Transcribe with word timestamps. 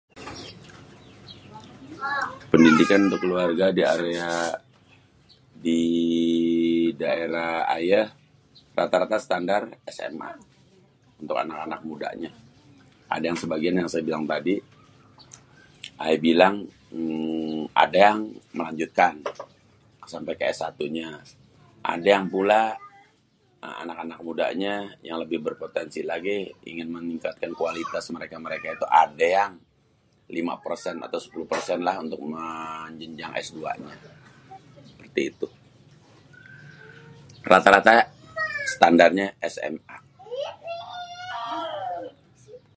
Pendidikan 2.51 3.01
untuk 3.07 3.19
keluarga 3.23 3.65
di 3.77 3.83
area, 3.95 4.29
di 5.65 5.81
daerah 7.01 7.51
ayê 7.75 8.01
rata-rata 8.77 9.17
standar 9.25 9.61
SMA, 9.95 10.29
untuk 11.21 11.37
anak-anak 11.43 11.81
mudanya. 11.89 12.31
Ada 13.13 13.23
yang 13.29 13.39
sebagian 13.43 13.75
yang 13.79 13.89
saya 13.91 14.03
bilang-bilang 14.07 14.33
tadi 14.39 14.55
ayê 16.03 16.17
bilang 16.27 16.55
ada 17.83 17.97
yang 18.09 18.19
melanjutkan 18.57 19.13
sampe 20.13 20.31
ke 20.39 20.45
S1 20.55 20.75
nya, 20.95 21.09
ada 21.91 22.07
yang 22.17 22.25
pula 22.33 22.61
anak-anak 23.83 24.19
mudanya 24.27 24.75
yang 25.07 25.17
lebih 25.23 25.39
berpotensi 25.47 26.01
lagi 26.11 26.37
ingin 26.71 26.87
meningkatkan 26.95 27.51
kualitas 27.59 28.05
mereka-mereka 28.15 28.67
itu 28.75 28.87
adé 29.01 29.29
yang 29.39 29.53
lima 30.35 30.55
persen 30.65 30.95
atau 31.05 31.19
sepuluh 31.25 31.45
persen 31.51 31.79
lah 31.87 31.95
untuk 32.03 32.19
yang 32.25 32.91
jenjang 33.01 33.31
s2 33.47 33.57
nya. 33.85 33.95
Seperti 34.89 35.21
itu, 35.31 35.47
rata-rata 37.51 37.93
standarnya 38.75 39.27
SMA. 39.53 39.99